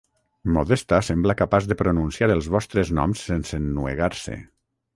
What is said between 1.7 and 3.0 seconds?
de pronunciar els vostres